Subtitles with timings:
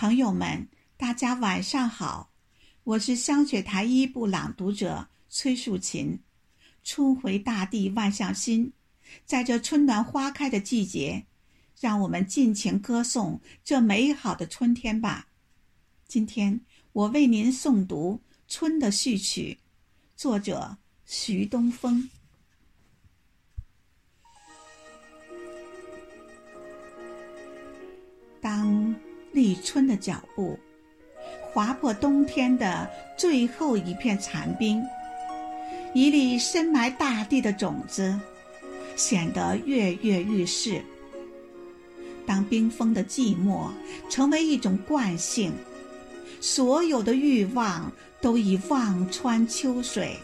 [0.00, 0.66] 朋友们，
[0.96, 2.32] 大家晚上好，
[2.84, 6.18] 我是香雪台一部朗读者崔树琴。
[6.82, 8.72] 春回大地万象新，
[9.26, 11.26] 在这春暖花开的季节，
[11.78, 15.28] 让我们尽情歌颂这美好的春天吧。
[16.08, 16.58] 今天
[16.92, 19.58] 我为您诵读《春的序曲》，
[20.16, 22.08] 作者徐东风。
[28.40, 28.79] 当
[29.40, 30.58] 立春的脚步
[31.50, 34.84] 划破冬天的最后一片残冰，
[35.94, 38.20] 一粒深埋大地的种子
[38.96, 40.82] 显得跃跃欲试。
[42.26, 43.70] 当冰封的寂寞
[44.10, 45.52] 成为一种惯性，
[46.38, 50.18] 所有的欲望都已望穿秋水，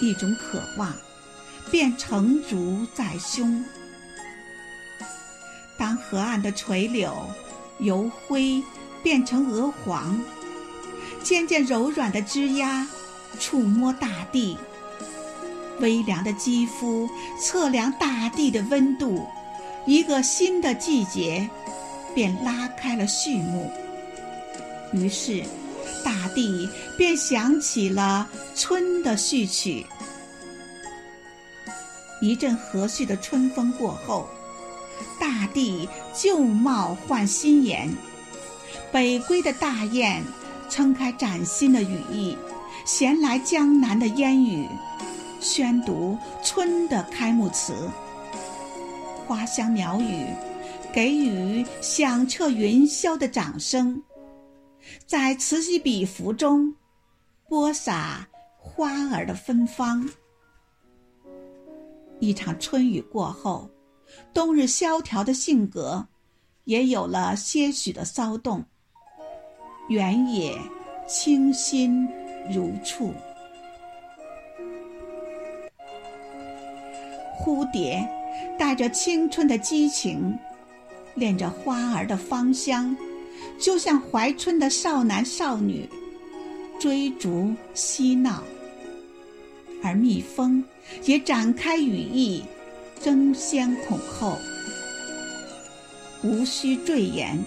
[0.00, 0.96] 一种渴望
[1.70, 3.62] 便成竹在胸。
[5.76, 7.12] 当河岸的垂柳
[7.78, 8.62] 由灰
[9.02, 10.20] 变成鹅黄，
[11.22, 12.86] 渐渐柔软的枝桠
[13.38, 14.56] 触摸大地，
[15.80, 17.08] 微凉的肌肤
[17.40, 19.26] 测量大地的温度，
[19.86, 21.48] 一个新的季节
[22.14, 23.70] 便拉开了序幕。
[24.92, 25.42] 于是，
[26.04, 29.84] 大地便响起了春的序曲。
[32.20, 34.28] 一阵和煦的春风过后。
[35.18, 37.90] 大地旧貌换新颜，
[38.92, 40.22] 北归的大雁
[40.68, 42.36] 撑开崭新的羽翼，
[42.84, 44.68] 衔来江南的烟雨，
[45.40, 47.74] 宣读春的开幕词。
[49.26, 50.26] 花香鸟语
[50.92, 54.02] 给予响彻云霄的掌声，
[55.06, 56.74] 在此起彼伏中
[57.48, 60.08] 播撒花儿的芬芳。
[62.20, 63.68] 一场春雨过后。
[64.32, 66.06] 冬日萧条的性格，
[66.64, 68.64] 也有了些许的骚动。
[69.88, 70.56] 原野
[71.06, 72.08] 清新
[72.52, 73.12] 如初，
[77.38, 78.02] 蝴蝶
[78.58, 80.36] 带着青春的激情，
[81.14, 82.96] 恋着花儿的芳香，
[83.60, 85.88] 就像怀春的少男少女，
[86.80, 88.42] 追逐嬉闹。
[89.82, 90.64] 而蜜蜂
[91.04, 92.42] 也展开羽翼。
[93.04, 94.38] 争先恐后，
[96.22, 97.38] 无需赘言。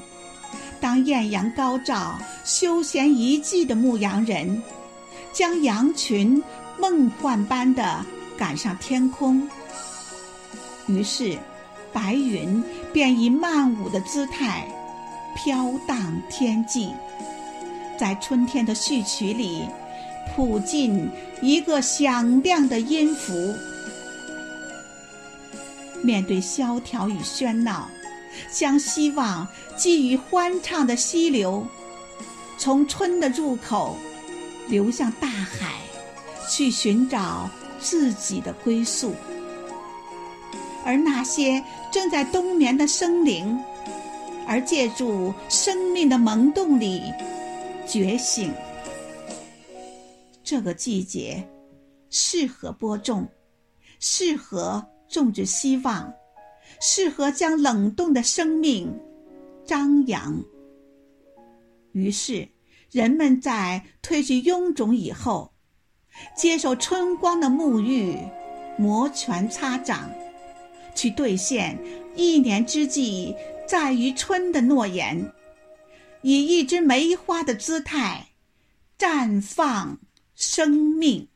[0.80, 4.62] 当艳阳高照、休闲一季的牧羊人，
[5.34, 6.44] 将羊群
[6.80, 8.06] 梦幻般的
[8.38, 9.50] 赶上天空，
[10.86, 11.36] 于是
[11.92, 12.64] 白云
[12.94, 14.68] 便以曼舞的姿态
[15.36, 16.94] 飘荡天际，
[17.98, 19.64] 在春天的序曲里
[20.36, 21.10] 谱进
[21.42, 23.34] 一个响亮的音符。
[26.04, 27.90] 面对萧条与喧闹，
[28.52, 31.66] 将希望寄予欢畅的溪流，
[32.58, 33.98] 从春的入口
[34.68, 35.82] 流向大海，
[36.50, 37.50] 去寻找
[37.80, 39.14] 自己的归宿。
[40.86, 43.60] 而那些正在冬眠的生灵，
[44.48, 47.02] 而借助生命的萌动里
[47.86, 48.54] 觉醒。
[50.44, 51.46] 这个季节
[52.10, 53.28] 适合播种，
[54.00, 54.86] 适合。
[55.18, 56.14] 种植希望，
[56.80, 58.96] 适合将冷冻的生命
[59.66, 60.40] 张扬。
[61.94, 62.48] 于是，
[62.92, 65.52] 人们在褪去臃肿以后，
[66.36, 68.16] 接受春光的沐浴，
[68.78, 70.08] 摩拳擦掌，
[70.94, 71.76] 去兑现
[72.16, 73.36] 一年之计
[73.68, 75.34] 在于春的诺言，
[76.22, 78.28] 以一枝梅花的姿态
[79.00, 79.98] 绽放
[80.36, 81.28] 生命。